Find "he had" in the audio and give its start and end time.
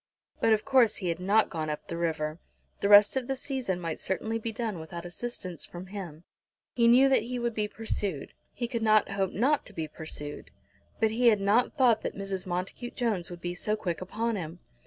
0.95-1.19, 11.11-11.39